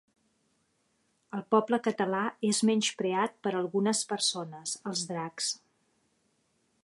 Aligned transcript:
El 1.39 1.43
poble 1.55 1.79
català 1.87 2.21
és 2.51 2.63
menyspreat 2.71 3.37
per 3.47 3.53
algunes 3.61 4.03
persones, 4.13 4.75
els 4.93 5.03
dracs. 5.13 5.53